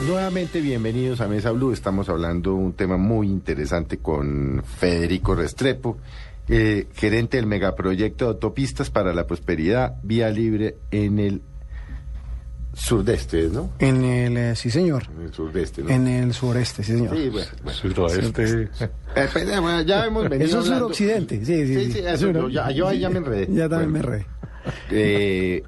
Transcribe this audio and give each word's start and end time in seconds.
Nuevamente, 0.00 0.60
bienvenidos 0.60 1.20
a 1.20 1.28
Mesa 1.28 1.52
Blue. 1.52 1.72
Estamos 1.72 2.08
hablando 2.08 2.54
un 2.54 2.72
tema 2.72 2.96
muy 2.96 3.28
interesante 3.28 3.98
con 3.98 4.62
Federico 4.64 5.34
Restrepo, 5.36 5.98
eh, 6.48 6.88
gerente 6.94 7.36
del 7.36 7.46
megaproyecto 7.46 8.24
de 8.24 8.30
autopistas 8.32 8.90
para 8.90 9.12
la 9.14 9.26
prosperidad, 9.28 9.94
vía 10.02 10.28
libre 10.30 10.76
en 10.90 11.20
el 11.20 11.42
surdeste, 12.74 13.48
¿no? 13.52 13.70
En 13.78 14.02
el, 14.02 14.36
eh, 14.36 14.56
sí 14.56 14.70
señor, 14.70 15.04
En 15.14 15.26
el 15.26 15.32
surdeste, 15.32 15.82
¿no? 15.82 15.90
en 15.90 16.08
el 16.08 16.32
sureste, 16.32 16.82
sí 16.82 16.92
señor. 16.96 17.16
Sí, 17.16 17.28
bueno, 17.28 17.46
bueno. 17.62 17.78
Suroeste. 17.78 18.42
Eh, 19.14 19.28
pues, 19.32 19.48
eh, 19.48 19.60
bueno, 19.60 19.82
ya 19.82 20.06
hemos 20.06 20.28
venido 20.28 20.48
Eso 20.48 20.60
es 20.60 20.66
suroccidente, 20.66 21.44
sí, 21.44 21.66
sí, 21.66 21.74
Sí, 21.74 21.84
sí. 21.84 21.92
sí, 21.92 21.98
eso, 22.04 22.30
yo, 22.32 22.48
ya, 22.48 22.70
yo 22.72 22.88
ahí 22.88 22.98
ya 23.00 23.10
me 23.10 23.18
enredé. 23.18 23.46
Ya 23.52 23.68
también 23.68 23.92
Bueno. 23.92 24.08
me 24.08 24.16
enredé. 24.16 24.26
Eh, 24.90 25.62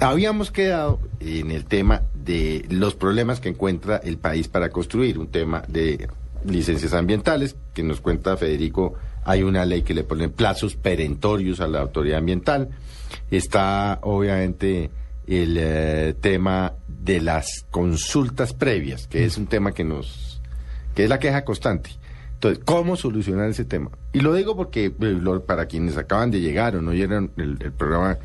habíamos 0.00 0.50
quedado 0.50 0.98
en 1.20 1.50
el 1.50 1.64
tema 1.66 2.02
de 2.14 2.64
los 2.70 2.94
problemas 2.94 3.40
que 3.40 3.50
encuentra 3.50 3.98
el 3.98 4.18
país 4.18 4.48
para 4.48 4.70
construir, 4.70 5.18
un 5.18 5.28
tema 5.28 5.62
de 5.68 6.08
licencias 6.44 6.94
ambientales, 6.94 7.56
que 7.74 7.82
nos 7.82 8.00
cuenta 8.00 8.36
Federico, 8.36 8.94
hay 9.24 9.42
una 9.42 9.64
ley 9.66 9.82
que 9.82 9.94
le 9.94 10.04
pone 10.04 10.28
plazos 10.28 10.74
perentorios 10.76 11.60
a 11.60 11.68
la 11.68 11.80
autoridad 11.80 12.18
ambiental, 12.18 12.70
está 13.30 13.98
obviamente 14.02 14.90
el 15.26 15.56
eh, 15.58 16.14
tema 16.20 16.72
de 16.88 17.20
las 17.20 17.66
consultas 17.70 18.54
previas, 18.54 19.06
que 19.06 19.24
es 19.24 19.36
un 19.36 19.46
tema 19.46 19.72
que 19.72 19.84
nos, 19.84 20.40
que 20.94 21.04
es 21.04 21.10
la 21.10 21.18
queja 21.18 21.44
constante. 21.44 21.90
Entonces, 22.34 22.64
¿cómo 22.64 22.96
solucionar 22.96 23.50
ese 23.50 23.66
tema? 23.66 23.90
Y 24.14 24.20
lo 24.20 24.32
digo 24.32 24.56
porque 24.56 24.86
eh, 24.86 25.40
para 25.46 25.66
quienes 25.66 25.98
acaban 25.98 26.30
de 26.30 26.40
llegar 26.40 26.74
o 26.74 26.80
no 26.80 26.92
oyeron 26.92 27.32
el, 27.36 27.58
el 27.60 27.72
programa 27.72 28.18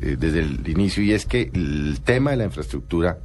eh, 0.00 0.16
desde 0.18 0.40
el 0.40 0.68
inicio, 0.68 1.02
y 1.02 1.12
es 1.12 1.26
que 1.26 1.50
el 1.52 2.00
tema 2.04 2.32
de 2.32 2.36
la 2.38 2.44
infraestructura, 2.44 3.18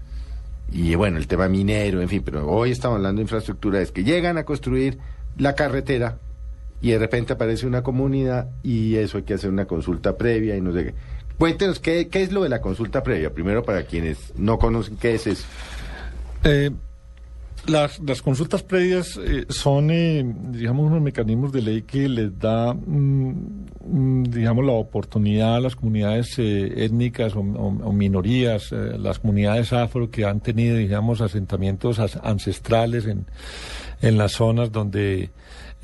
y 0.72 0.96
bueno, 0.96 1.18
el 1.18 1.28
tema 1.28 1.50
minero, 1.50 2.02
en 2.02 2.10
fin, 2.10 2.22
pero 2.24 2.48
hoy 2.48 2.72
estamos 2.72 2.98
hablando 2.98 3.20
de 3.20 3.24
infraestructura, 3.24 3.82
es 3.82 3.92
que 3.92 4.04
llegan 4.04 4.38
a 4.38 4.46
construir 4.46 4.98
la 5.38 5.56
carretera 5.56 6.20
y 6.82 6.92
de 6.92 7.00
repente 7.00 7.34
aparece 7.34 7.68
una 7.68 7.84
comunidad 7.84 8.50
y 8.64 8.96
eso 8.96 9.18
hay 9.18 9.24
que 9.24 9.34
hacer 9.34 9.50
una 9.50 9.66
consulta 9.66 10.18
previa 10.18 10.56
y 10.56 10.62
no 10.62 10.74
sé 10.74 10.86
qué. 10.86 10.94
Cuéntenos, 11.38 11.80
¿qué, 11.80 12.08
qué 12.08 12.24
es 12.24 12.32
lo 12.32 12.44
de 12.44 12.50
la 12.50 12.62
consulta 12.62 13.04
previa? 13.04 13.34
Primero, 13.34 13.64
para 13.64 13.84
quienes 13.84 14.34
no 14.36 14.60
conocen 14.60 14.98
qué 14.98 15.16
es 15.16 15.28
eso. 15.28 15.46
Eh, 16.44 16.72
las, 17.68 18.00
las 18.00 18.22
consultas 18.22 18.64
previas 18.64 19.18
eh, 19.24 19.46
son, 19.50 19.92
eh, 19.92 20.26
digamos, 20.50 20.88
unos 20.88 21.02
mecanismos 21.02 21.52
de 21.52 21.62
ley 21.62 21.82
que 21.84 22.10
les 22.10 22.38
da, 22.40 22.74
mm, 22.74 23.34
mm, 23.86 24.24
digamos, 24.24 24.66
la 24.66 24.72
oportunidad 24.74 25.56
a 25.56 25.60
las 25.60 25.76
comunidades 25.76 26.38
eh, 26.40 26.86
étnicas 26.86 27.34
o, 27.36 27.44
minorías, 27.94 28.72
eh, 28.72 28.98
las 28.98 29.20
comunidades 29.20 29.74
afro 29.74 30.10
que 30.10 30.26
han 30.26 30.40
tenido, 30.40 30.76
digamos, 30.78 31.22
asentamientos 31.22 32.00
as- 32.00 32.20
ancestrales 32.24 33.06
en, 33.06 33.26
en 34.02 34.18
las 34.18 34.32
zonas 34.34 34.72
donde 34.72 35.30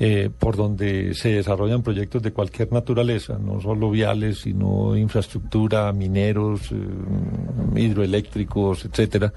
eh, 0.00 0.30
por 0.38 0.56
donde 0.56 1.12
se 1.14 1.30
desarrollan 1.32 1.82
proyectos 1.82 2.22
de 2.22 2.32
cualquier 2.32 2.70
naturaleza, 2.72 3.36
no 3.36 3.60
solo 3.60 3.90
viales, 3.90 4.38
sino 4.42 4.96
infraestructura, 4.96 5.92
mineros, 5.92 6.70
eh, 6.70 7.80
hidroeléctricos, 7.80 8.84
etcétera, 8.84 9.32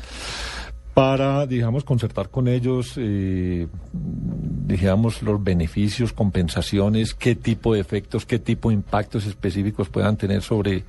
para, 0.93 1.45
digamos, 1.45 1.83
concertar 1.83 2.29
con 2.29 2.47
ellos, 2.47 2.95
eh, 2.97 3.67
digamos, 3.93 5.21
los 5.21 5.41
beneficios, 5.41 6.11
compensaciones, 6.11 7.13
qué 7.13 7.35
tipo 7.35 7.73
de 7.73 7.79
efectos, 7.79 8.25
qué 8.25 8.39
tipo 8.39 8.69
de 8.69 8.75
impactos 8.75 9.25
específicos 9.25 9.87
puedan 9.89 10.17
tener 10.17 10.41
sobre, 10.41 10.83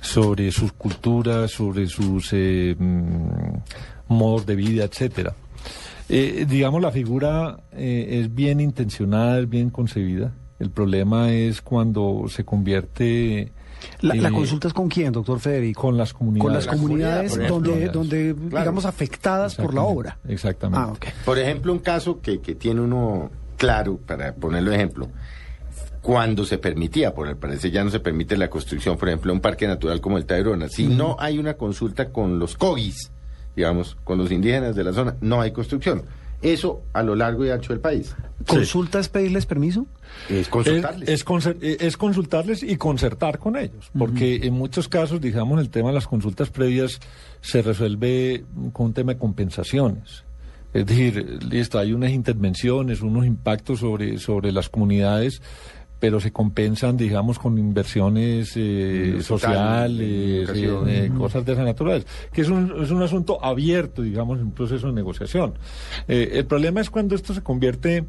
sobre 0.00 0.52
sus 0.52 0.72
culturas, 0.72 1.50
sobre 1.50 1.86
sus 1.86 2.30
eh, 2.32 2.76
mm, 2.78 3.56
modos 4.08 4.46
de 4.46 4.54
vida, 4.54 4.84
etcétera. 4.84 5.34
Eh, 6.08 6.46
digamos, 6.48 6.80
la 6.80 6.90
figura 6.92 7.60
eh, 7.72 8.20
es 8.20 8.34
bien 8.34 8.60
intencionada, 8.60 9.40
es 9.40 9.48
bien 9.48 9.70
concebida. 9.70 10.32
El 10.58 10.70
problema 10.70 11.32
es 11.32 11.60
cuando 11.60 12.26
se 12.28 12.44
convierte... 12.44 13.52
La, 14.00 14.14
la 14.14 14.28
eh, 14.28 14.32
consulta 14.32 14.68
es 14.68 14.74
con 14.74 14.88
quién, 14.88 15.12
doctor 15.12 15.40
Federico? 15.40 15.82
Con 15.82 15.96
las 15.96 16.12
comunidades. 16.12 16.44
Con 16.44 16.52
las 16.54 16.66
La 16.66 16.72
comunidad, 16.72 17.26
comunidades 17.26 17.48
donde, 17.48 17.88
donde 17.88 18.34
Claro. 18.34 18.64
digamos, 18.64 18.84
afectadas 18.84 19.54
por 19.54 19.74
la 19.74 19.82
obra. 19.82 20.18
Exactamente. 20.28 21.08
Ah. 21.08 21.22
Por 21.24 21.38
ejemplo, 21.38 21.72
un 21.72 21.78
caso 21.78 22.20
que, 22.20 22.40
que 22.40 22.54
tiene 22.54 22.80
uno 22.80 23.30
claro, 23.56 23.98
para 23.98 24.34
ponerlo 24.34 24.70
de 24.70 24.76
ejemplo, 24.76 25.08
cuando 26.00 26.46
se 26.46 26.56
permitía, 26.58 27.14
por 27.14 27.28
el 27.28 27.36
parecer 27.36 27.70
ya 27.70 27.84
no 27.84 27.90
se 27.90 28.00
permite 28.00 28.36
la 28.36 28.48
construcción, 28.48 28.96
por 28.96 29.08
ejemplo, 29.08 29.32
de 29.32 29.36
un 29.36 29.42
parque 29.42 29.66
natural 29.66 30.00
como 30.00 30.16
el 30.16 30.24
Tayrona. 30.24 30.68
Si 30.68 30.86
no 30.86 31.16
hay 31.18 31.38
una 31.38 31.54
consulta 31.54 32.08
con 32.08 32.38
los 32.38 32.56
cogis, 32.56 33.10
digamos, 33.54 33.96
con 34.02 34.16
los 34.16 34.32
indígenas 34.32 34.74
de 34.74 34.84
la 34.84 34.92
zona, 34.92 35.16
no 35.20 35.40
hay 35.42 35.52
construcción. 35.52 36.02
Eso 36.42 36.82
a 36.94 37.02
lo 37.02 37.14
largo 37.14 37.44
y 37.44 37.50
ancho 37.50 37.72
del 37.72 37.80
país. 37.80 38.14
¿Consulta 38.46 38.98
es 39.00 39.08
pedirles 39.10 39.44
permiso? 39.44 39.86
Es 40.28 40.48
consultarles. 40.48 41.08
Es, 41.08 41.14
es 41.20 41.24
concer- 41.26 41.56
eh, 41.60 41.76
es 41.80 41.96
consultarles 41.98 42.62
y 42.62 42.76
concertar 42.76 43.38
con 43.38 43.56
ellos, 43.56 43.90
porque 43.96 44.36
en 44.46 44.54
muchos 44.54 44.88
casos, 44.88 45.20
digamos, 45.20 45.60
el 45.60 45.68
tema 45.68 45.88
de 45.90 45.96
las 45.96 46.06
consultas 46.06 46.48
previas 46.48 46.98
se 47.42 47.60
resuelve 47.60 48.44
con 48.72 48.86
un 48.86 48.92
tema 48.94 49.12
de 49.12 49.18
compensaciones. 49.18 50.24
Es 50.72 50.86
decir, 50.86 51.42
listo, 51.44 51.78
hay 51.78 51.92
unas 51.92 52.10
intervenciones, 52.12 53.02
unos 53.02 53.26
impactos 53.26 53.80
sobre, 53.80 54.18
sobre 54.18 54.52
las 54.52 54.68
comunidades, 54.68 55.42
pero 56.00 56.18
se 56.18 56.32
compensan, 56.32 56.96
digamos, 56.96 57.38
con 57.38 57.58
inversiones 57.58 58.54
eh, 58.56 59.18
sociales, 59.20 60.48
eh, 60.48 60.80
eh, 60.88 61.10
cosas 61.16 61.44
de 61.44 61.52
esas 61.52 61.64
naturales, 61.66 62.06
que 62.32 62.40
es 62.40 62.48
un, 62.48 62.82
es 62.82 62.90
un 62.90 63.02
asunto 63.02 63.44
abierto, 63.44 64.00
digamos, 64.00 64.40
en 64.40 64.46
un 64.46 64.52
proceso 64.52 64.86
de 64.86 64.94
negociación. 64.94 65.54
Eh, 66.08 66.30
el 66.32 66.46
problema 66.46 66.80
es 66.80 66.88
cuando 66.88 67.14
esto 67.14 67.34
se 67.34 67.42
convierte 67.42 68.06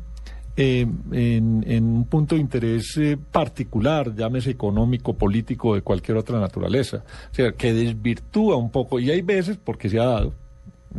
eh, 0.56 0.88
en, 1.12 1.66
en 1.68 1.84
un 1.84 2.06
punto 2.06 2.36
de 2.36 2.42
interés 2.42 2.98
particular, 3.32 4.16
llámese 4.16 4.52
económico, 4.52 5.18
político, 5.18 5.76
de 5.76 5.82
cualquier 5.82 6.18
otra 6.18 6.40
naturaleza. 6.40 7.04
O 7.32 7.36
sea, 7.36 7.52
que 7.52 7.74
desvirtúa 7.74 8.56
un 8.56 8.72
poco, 8.72 9.00
y 9.00 9.12
hay 9.12 9.22
veces, 9.22 9.58
porque 9.62 9.90
se 9.90 10.00
ha 10.00 10.06
dado, 10.06 10.34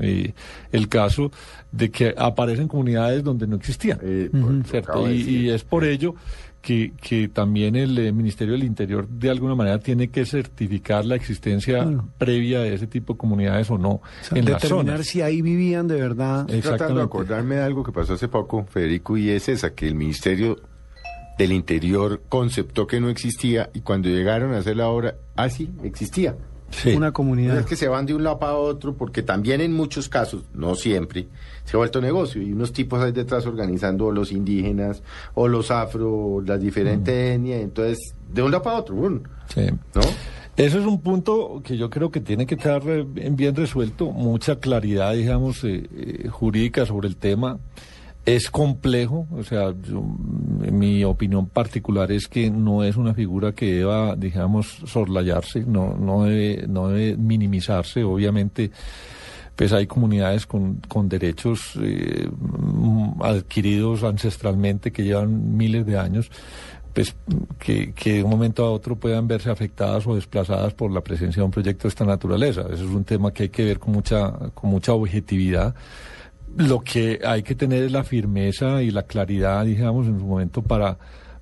eh, 0.00 0.32
el 0.72 0.88
caso 0.88 1.30
de 1.70 1.90
que 1.90 2.14
aparecen 2.16 2.68
comunidades 2.68 3.22
donde 3.24 3.46
no 3.46 3.56
existían. 3.56 3.98
Eh, 4.02 4.30
Y, 5.12 5.48
es 5.50 5.64
por 5.64 5.84
ello 5.84 6.14
que, 6.60 6.92
que 7.00 7.28
también 7.28 7.74
el 7.76 7.98
eh, 7.98 8.12
Ministerio 8.12 8.52
del 8.54 8.62
Interior 8.64 9.08
de 9.08 9.30
alguna 9.30 9.54
manera 9.54 9.78
tiene 9.78 10.08
que 10.08 10.24
certificar 10.24 11.04
la 11.04 11.16
existencia 11.16 11.82
Claro. 11.82 12.08
previa 12.18 12.60
de 12.60 12.74
ese 12.74 12.86
tipo 12.86 13.14
de 13.14 13.18
comunidades 13.18 13.68
o 13.70 13.78
no 13.78 13.90
O 13.90 14.02
sea, 14.22 14.38
en 14.38 14.44
determinar 14.44 15.02
si 15.02 15.22
ahí 15.22 15.42
vivían 15.42 15.88
de 15.88 15.96
verdad. 15.96 16.40
Estoy 16.42 16.60
tratando 16.60 16.60
de 16.60 16.60
Exactamente. 16.60 17.02
acordarme 17.02 17.54
de 17.56 17.62
algo 17.62 17.82
que 17.82 17.90
pasó 17.92 18.14
hace 18.14 18.28
poco, 18.28 18.64
Federico, 18.70 19.16
y 19.16 19.30
es 19.30 19.48
esa, 19.48 19.74
que 19.74 19.88
el 19.88 19.94
Ministerio 19.96 20.56
del 21.38 21.52
Interior 21.52 22.22
conceptó 22.28 22.86
que 22.86 23.00
no 23.00 23.08
existía 23.08 23.70
y 23.74 23.80
cuando 23.80 24.08
llegaron 24.08 24.54
a 24.54 24.58
hacer 24.58 24.76
la 24.76 24.88
obra, 24.88 25.16
ah, 25.34 25.48
sí, 25.48 25.70
existía. 25.82 26.36
Sí. 26.72 26.94
Una 26.94 27.08
No 27.08 27.12
comunidad. 27.12 27.58
es 27.58 27.66
que 27.66 27.76
se 27.76 27.86
van 27.88 28.06
de 28.06 28.14
un 28.14 28.24
lado 28.24 28.38
para 28.38 28.54
otro 28.56 28.94
porque 28.94 29.22
también 29.22 29.60
en 29.60 29.72
muchos 29.72 30.08
casos, 30.08 30.42
no 30.54 30.74
siempre, 30.74 31.28
se 31.64 31.76
ha 31.76 31.78
vuelto 31.78 32.00
negocio 32.00 32.40
y 32.42 32.52
unos 32.52 32.72
tipos 32.72 33.00
ahí 33.02 33.12
detrás 33.12 33.46
organizando 33.46 34.10
los 34.10 34.32
indígenas 34.32 35.02
o 35.34 35.48
los 35.48 35.70
afro, 35.70 36.10
o 36.10 36.40
las 36.40 36.60
diferentes 36.60 37.14
etnias, 37.36 37.60
entonces 37.60 38.14
de 38.32 38.42
un 38.42 38.50
lado 38.50 38.62
para 38.62 38.78
otro, 38.78 38.94
¡bum! 38.96 39.20
Sí. 39.54 39.66
¿no? 39.94 40.00
Eso 40.56 40.78
es 40.78 40.84
un 40.86 41.00
punto 41.00 41.62
que 41.64 41.76
yo 41.78 41.88
creo 41.88 42.10
que 42.10 42.20
tiene 42.20 42.46
que 42.46 42.56
estar 42.56 42.82
eh, 42.86 43.04
bien 43.06 43.36
bien 43.36 43.54
resuelto, 43.56 44.10
mucha 44.10 44.56
claridad, 44.56 45.12
digamos, 45.14 45.64
eh, 45.64 45.88
eh, 45.94 46.28
jurídica 46.28 46.84
sobre 46.84 47.08
el 47.08 47.16
tema. 47.16 47.58
Es 48.24 48.50
complejo, 48.50 49.26
o 49.32 49.42
sea, 49.42 49.74
yo- 49.82 50.02
mi 50.70 51.02
opinión 51.02 51.48
particular 51.48 52.12
es 52.12 52.28
que 52.28 52.50
no 52.50 52.84
es 52.84 52.96
una 52.96 53.14
figura 53.14 53.52
que 53.52 53.74
deba, 53.74 54.14
digamos, 54.14 54.78
soslayarse, 54.86 55.64
no, 55.66 55.96
no, 55.96 56.24
debe, 56.24 56.66
no 56.68 56.88
debe 56.88 57.16
minimizarse, 57.16 58.04
obviamente. 58.04 58.70
Pues 59.56 59.72
hay 59.72 59.86
comunidades 59.86 60.46
con, 60.46 60.76
con 60.88 61.08
derechos 61.08 61.72
eh, 61.82 62.26
mm, 62.30 63.22
adquiridos 63.22 64.02
ancestralmente 64.04 64.92
que 64.92 65.04
llevan 65.04 65.56
miles 65.56 65.84
de 65.84 65.98
años, 65.98 66.30
pues 66.94 67.14
que, 67.58 67.92
que 67.92 68.14
de 68.14 68.22
un 68.22 68.30
momento 68.30 68.64
a 68.64 68.70
otro 68.70 68.96
puedan 68.96 69.26
verse 69.28 69.50
afectadas 69.50 70.06
o 70.06 70.14
desplazadas 70.14 70.72
por 70.74 70.90
la 70.92 71.02
presencia 71.02 71.40
de 71.40 71.44
un 71.44 71.50
proyecto 71.50 71.82
de 71.84 71.88
esta 71.88 72.04
naturaleza. 72.06 72.62
Eso 72.62 72.84
es 72.84 72.90
un 72.90 73.04
tema 73.04 73.32
que 73.32 73.44
hay 73.44 73.48
que 73.50 73.64
ver 73.64 73.78
con 73.78 73.92
mucha, 73.92 74.30
con 74.54 74.70
mucha 74.70 74.92
objetividad. 74.94 75.74
Lo 76.56 76.80
que 76.80 77.20
hay 77.24 77.42
que 77.42 77.54
tener 77.54 77.84
es 77.84 77.92
la 77.92 78.04
firmeza 78.04 78.82
y 78.82 78.90
la 78.90 79.04
claridad, 79.04 79.64
digamos, 79.64 80.06
en 80.06 80.18
su 80.18 80.26
momento 80.26 80.62
para, 80.62 80.98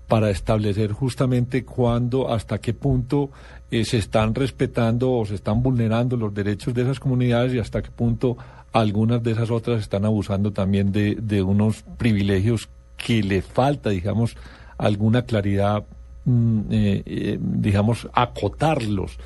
para 0.06 0.30
establecer 0.30 0.92
justamente 0.92 1.64
cuándo, 1.64 2.32
hasta 2.32 2.58
qué 2.58 2.74
punto 2.74 3.30
eh, 3.70 3.84
se 3.84 3.98
están 3.98 4.34
respetando 4.34 5.12
o 5.12 5.26
se 5.26 5.34
están 5.34 5.62
vulnerando 5.62 6.16
los 6.16 6.32
derechos 6.32 6.74
de 6.74 6.82
esas 6.82 7.00
comunidades 7.00 7.54
y 7.54 7.58
hasta 7.58 7.82
qué 7.82 7.90
punto 7.90 8.36
algunas 8.72 9.22
de 9.22 9.32
esas 9.32 9.50
otras 9.50 9.80
están 9.80 10.04
abusando 10.04 10.52
también 10.52 10.92
de, 10.92 11.16
de 11.16 11.42
unos 11.42 11.82
privilegios 11.98 12.68
que 12.96 13.22
le 13.22 13.42
falta, 13.42 13.90
digamos, 13.90 14.36
alguna 14.78 15.22
claridad, 15.22 15.84
eh, 16.70 17.02
eh, 17.06 17.38
digamos, 17.40 18.08
acotarlos 18.12 19.18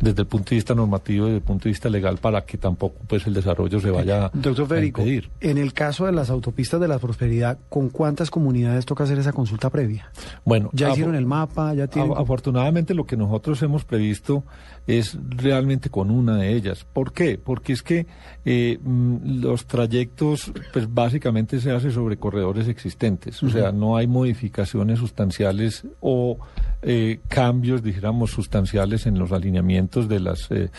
desde 0.00 0.22
el 0.22 0.26
punto 0.26 0.50
de 0.50 0.56
vista 0.56 0.74
normativo 0.74 1.26
y 1.26 1.30
desde 1.30 1.38
el 1.38 1.44
punto 1.44 1.64
de 1.64 1.70
vista 1.70 1.88
legal 1.88 2.18
para 2.18 2.44
que 2.44 2.58
tampoco 2.58 2.96
pues 3.06 3.26
el 3.26 3.34
desarrollo 3.34 3.80
se 3.80 3.90
vaya 3.90 4.30
Doctor 4.32 4.72
a 4.72 4.84
impedir. 4.84 5.30
en 5.40 5.58
el 5.58 5.72
caso 5.72 6.06
de 6.06 6.12
las 6.12 6.30
autopistas 6.30 6.80
de 6.80 6.88
la 6.88 6.98
prosperidad, 6.98 7.58
¿con 7.68 7.88
cuántas 7.88 8.30
comunidades 8.30 8.86
toca 8.86 9.04
hacer 9.04 9.18
esa 9.18 9.32
consulta 9.32 9.70
previa? 9.70 10.10
Bueno, 10.44 10.70
¿Ya 10.72 10.90
hicieron 10.90 11.14
el 11.14 11.26
mapa? 11.26 11.74
¿Ya 11.74 11.86
tienen...? 11.86 12.12
Afortunadamente 12.16 12.94
lo 12.94 13.04
que 13.04 13.16
nosotros 13.16 13.62
hemos 13.62 13.84
previsto 13.84 14.44
es 14.86 15.18
realmente 15.28 15.90
con 15.90 16.10
una 16.10 16.36
de 16.36 16.54
ellas. 16.54 16.84
¿Por 16.84 17.12
qué? 17.12 17.38
Porque 17.38 17.72
es 17.72 17.82
que 17.82 18.06
eh, 18.44 18.78
mm, 18.82 19.40
los 19.42 19.66
trayectos, 19.66 20.52
pues 20.72 20.92
básicamente 20.92 21.60
se 21.60 21.70
hace 21.70 21.90
sobre 21.90 22.16
corredores 22.16 22.68
existentes. 22.68 23.42
O 23.42 23.50
sea, 23.50 23.72
no 23.72 23.96
hay 23.96 24.06
modificaciones 24.06 24.98
sustanciales 24.98 25.86
o 26.00 26.38
eh, 26.82 27.20
cambios, 27.28 27.82
dijéramos, 27.82 28.30
sustanciales 28.30 29.06
en 29.06 29.18
los 29.18 29.32
alineamientos 29.32 30.08
de 30.08 30.20
las 30.20 30.50
eh, 30.50 30.70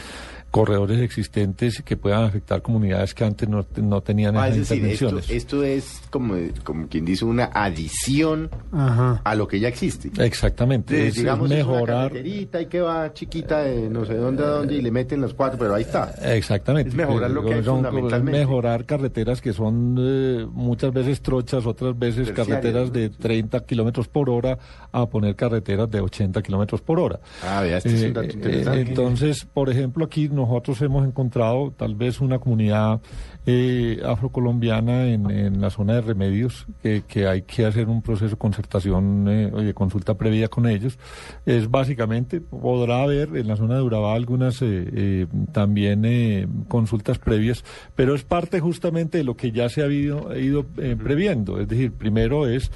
corredores 0.52 1.00
existentes 1.02 1.82
que 1.84 1.96
puedan 1.98 2.24
afectar 2.24 2.62
comunidades 2.62 3.14
que 3.14 3.24
antes 3.24 3.48
no, 3.48 3.66
no 3.82 4.02
tenían 4.02 4.36
Ah, 4.38 4.48
esas 4.48 4.62
es 4.62 4.70
decir, 4.70 4.86
esto, 4.86 5.06
intervenciones. 5.06 5.30
esto 5.30 5.64
es 5.64 6.02
como, 6.10 6.36
como 6.64 6.88
quien 6.88 7.06
dice 7.06 7.26
una 7.26 7.46
adición 7.54 8.50
Ajá. 8.72 9.22
a 9.24 9.36
lo 9.36 9.48
que 9.48 9.60
ya 9.60 9.68
existe. 9.68 10.12
Exactamente. 10.24 10.94
De- 10.94 11.02
es- 11.04 11.08
es 11.10 11.16
digamos, 11.16 11.52
es 11.52 11.64
una 11.64 11.72
mejorar. 11.74 12.08
carreterita 12.10 12.62
y 12.62 12.66
que 12.68 12.82
va 12.82 13.14
chiquita 13.14 13.60
de 13.60 13.90
no 13.90 14.06
sé 14.06 14.16
dónde 14.16 14.44
a 14.44 14.48
dónde 14.48 14.76
y 14.76 14.82
le 14.82 14.92
meten 14.92 15.22
los 15.22 15.34
cuatro, 15.34 15.58
pero 15.60 15.76
ahí 15.76 15.84
está. 15.84 16.14
Exactamente. 16.24 16.90
Es 16.90 16.96
mejorar 16.96 17.32
lo 17.32 17.44
que 17.44 17.54
hay 17.56 17.64
fundamentalmente. 17.64 18.40
Mejorar 18.40 18.86
carreteras 18.86 19.42
que 19.42 19.54
son 19.54 19.96
eh, 20.00 20.48
muchas 20.52 20.94
veces 20.94 21.22
trochas, 21.22 21.66
otras 21.66 21.98
veces 21.98 22.28
Terciarias, 22.28 22.48
carreteras 22.48 22.88
¿no? 22.88 22.94
de 22.94 23.10
30 23.10 23.60
kilómetros 23.66 24.08
por 24.08 24.30
hora 24.30 24.58
a 24.92 25.06
poner 25.08 25.36
carreteras 25.36 25.90
de 25.92 26.02
80 26.02 26.42
kilómetros 26.42 26.82
por 26.82 27.00
hora. 27.00 27.20
Ah, 27.44 27.62
vea, 27.62 27.78
este 27.78 27.94
es 27.96 28.02
Eh, 28.04 28.08
un 28.08 28.14
dato 28.14 28.28
eh, 28.30 28.34
interesante. 28.34 28.82
entonces, 28.82 29.46
por 29.46 29.70
ejemplo, 29.70 30.06
aquí 30.06 30.30
nosotros 30.40 30.82
hemos 30.82 31.06
encontrado 31.06 31.72
tal 31.76 31.96
vez 31.96 32.22
una 32.22 32.40
comunidad 32.40 33.02
eh, 33.46 34.02
afrocolombiana 34.06 35.08
en, 35.08 35.62
la 35.62 35.70
zona 35.70 35.96
de 35.96 36.02
remedios 36.02 36.68
que, 36.82 37.04
que 37.08 37.28
hay 37.28 37.42
que 37.44 37.66
hacer 37.66 37.88
un 37.88 38.02
proceso 38.02 38.32
de 38.32 38.38
concertación 38.38 39.28
eh, 39.28 39.52
o 39.54 39.62
de 39.62 39.74
consulta 39.74 40.16
previa 40.16 40.48
con 40.48 40.68
ellos. 40.68 40.98
Es 41.46 41.70
básicamente, 41.70 42.42
podrá 42.42 43.04
haber 43.04 43.36
en 43.36 43.48
la 43.48 43.56
zona 43.56 43.76
de 43.76 43.82
Urabá 43.82 44.14
algunas 44.14 44.62
eh, 44.62 44.90
eh, 44.94 45.28
también 45.52 46.06
eh, 46.06 46.48
consultas 46.68 47.20
previas, 47.20 47.64
pero 47.96 48.16
es 48.16 48.24
parte 48.24 48.60
justamente 48.60 49.18
de 49.18 49.24
lo 49.24 49.36
que 49.36 49.52
ya 49.52 49.70
se 49.70 49.84
ha 49.84 49.88
ido, 49.88 50.36
ido 50.38 50.66
eh, 50.78 50.96
previendo. 51.02 51.60
Es 51.60 51.68
decir, 51.68 51.92
primero 51.92 52.48
es 52.48 52.72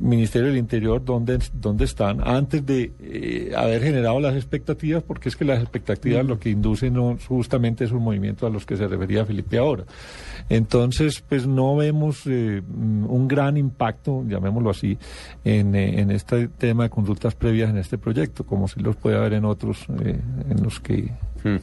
Ministerio 0.00 0.48
del 0.48 0.58
Interior 0.58 1.04
dónde, 1.04 1.38
dónde 1.52 1.84
están 1.84 2.20
antes 2.22 2.64
de 2.64 2.92
eh, 3.00 3.52
haber 3.56 3.82
generado 3.82 4.20
las 4.20 4.34
expectativas, 4.34 5.02
porque 5.02 5.28
es 5.28 5.36
que 5.36 5.44
las 5.44 5.60
expectativas 5.60 6.24
lo 6.26 6.38
que 6.38 6.50
inducen 6.50 6.94
no, 6.94 7.16
justamente 7.26 7.84
esos 7.84 8.00
movimientos 8.00 8.48
a 8.48 8.52
los 8.52 8.66
que 8.66 8.76
se 8.76 8.86
refería 8.86 9.24
Felipe 9.24 9.58
ahora. 9.58 9.84
Entonces, 10.48 11.22
pues 11.26 11.46
no 11.46 11.76
vemos 11.76 12.22
eh, 12.26 12.62
mm, 12.66 13.06
un 13.08 13.28
gran 13.28 13.56
impacto, 13.56 14.24
llamémoslo 14.26 14.70
así, 14.70 14.98
en, 15.44 15.74
eh, 15.74 16.00
en 16.00 16.10
este 16.10 16.48
tema 16.48 16.84
de 16.84 16.90
consultas 16.90 17.34
previas 17.34 17.70
en 17.70 17.78
este 17.78 17.98
proyecto, 17.98 18.44
como 18.44 18.68
si 18.68 18.80
los 18.80 18.96
puede 18.96 19.16
haber 19.16 19.34
en 19.34 19.44
otros 19.44 19.86
eh, 20.04 20.20
en 20.50 20.62
los 20.62 20.80
que 20.80 21.10
Hmm. 21.42 21.58